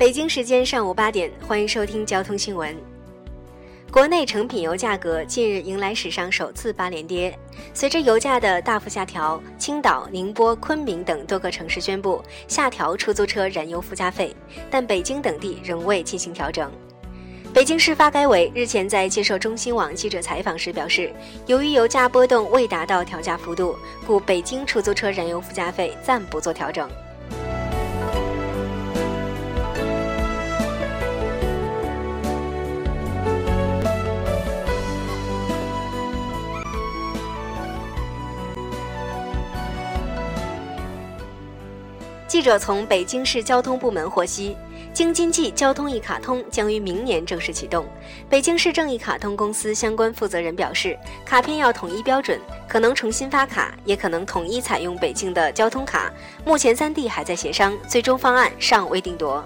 [0.00, 2.74] 北京时间上午八点，欢迎收听交通新闻。
[3.90, 7.38] 国内成品油价格近日迎来史上首次八连跌。
[7.74, 14.34] 随着油价的大幅下调，青岛、宁波、昆明等多个城市宣布下调出租车燃油附加费，
[14.70, 16.72] 但北京等地仍未进行调整。
[17.52, 21.12] 北京市发改委日前在接受中新网记者采访时表示，
[21.44, 23.76] 由于油价波动未达到调价幅度，
[24.06, 26.88] 故北京出租车燃油附加费暂不做调整。
[42.30, 44.56] 记者从北京市交通部门获悉，
[44.92, 47.84] 京津冀交通一卡通将于明年正式启动。
[48.28, 56.08] 北京市正一卡通公司相关负责人表示，卡片要统一标准，可能重新发卡，也可能统一采用北京的交通卡。
[56.44, 59.44] 目前三地还在协商，最终方案尚未定夺。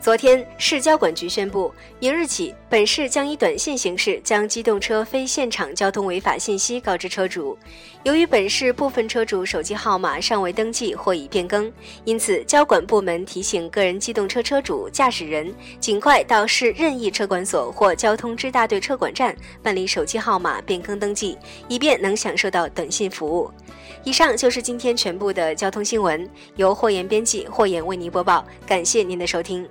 [0.00, 7.58] 昨天，市交管局宣布，明日起，本市将以短信形式将机动车非现场交通违法信息告知车主。
[8.04, 11.70] 由于本市部分车主手机号码尚未登记或已变更，
[12.04, 23.50] 因此交管部门提醒个人机动车车主、驾驶人尽快到市任意车管所或交通支大队车管站办理手机号码变更登记，以便能享受到短信服务。
[24.04, 28.46] 以上就是今天全部的交通新闻，由霍言编辑，霍言为您播报。
[28.64, 29.68] 感谢您的收听。